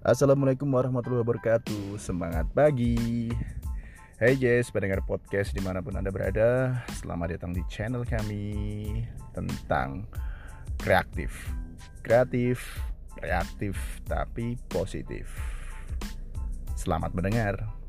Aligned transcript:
Assalamualaikum 0.00 0.64
warahmatullahi 0.64 1.20
wabarakatuh. 1.20 2.00
Semangat 2.00 2.48
pagi. 2.56 3.28
Hai 4.16 4.32
guys, 4.32 4.72
pendengar 4.72 5.04
podcast 5.04 5.52
di 5.52 5.60
mana 5.60 5.84
pun 5.84 5.92
Anda 5.92 6.08
berada 6.08 6.80
Selamat 6.88 7.36
datang 7.36 7.52
di 7.52 7.60
channel 7.68 8.08
kami 8.08 8.48
Tentang 9.36 10.08
kreatif. 10.80 11.52
Kreatif, 12.00 12.80
reaktif, 13.20 13.76
tapi 14.08 14.56
positif. 14.72 15.28
Selamat 16.80 17.12
mendengar. 17.12 17.79